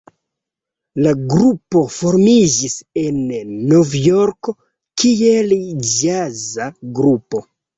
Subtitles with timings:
[1.07, 3.21] La grupo formiĝis en
[3.75, 4.57] Novjorko
[5.03, 5.55] kiel
[5.95, 7.47] ĵaza grupo.